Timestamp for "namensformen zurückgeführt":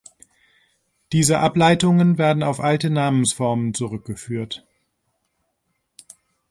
2.89-4.65